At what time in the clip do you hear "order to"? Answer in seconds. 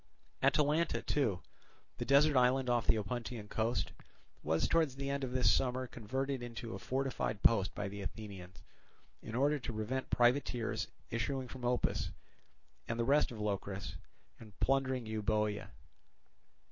9.35-9.71